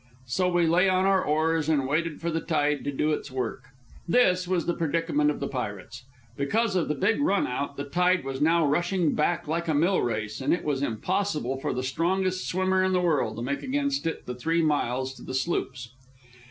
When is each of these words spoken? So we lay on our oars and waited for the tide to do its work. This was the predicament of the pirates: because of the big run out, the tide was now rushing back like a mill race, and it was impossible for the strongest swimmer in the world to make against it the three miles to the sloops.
So 0.25 0.49
we 0.49 0.65
lay 0.65 0.89
on 0.89 1.05
our 1.05 1.23
oars 1.23 1.69
and 1.69 1.87
waited 1.87 2.21
for 2.21 2.31
the 2.31 2.41
tide 2.41 2.83
to 2.85 2.91
do 2.91 3.11
its 3.11 3.29
work. 3.29 3.65
This 4.07 4.47
was 4.47 4.65
the 4.65 4.73
predicament 4.73 5.29
of 5.29 5.39
the 5.39 5.47
pirates: 5.47 6.05
because 6.35 6.75
of 6.75 6.87
the 6.87 6.95
big 6.95 7.21
run 7.21 7.45
out, 7.45 7.77
the 7.77 7.83
tide 7.83 8.25
was 8.25 8.41
now 8.41 8.65
rushing 8.65 9.13
back 9.13 9.47
like 9.47 9.67
a 9.67 9.75
mill 9.75 10.01
race, 10.01 10.41
and 10.41 10.55
it 10.55 10.63
was 10.63 10.81
impossible 10.81 11.59
for 11.59 11.71
the 11.71 11.83
strongest 11.83 12.47
swimmer 12.49 12.83
in 12.83 12.93
the 12.93 12.99
world 12.99 13.35
to 13.35 13.43
make 13.43 13.61
against 13.61 14.07
it 14.07 14.25
the 14.25 14.33
three 14.33 14.63
miles 14.63 15.13
to 15.13 15.21
the 15.21 15.35
sloops. 15.35 15.91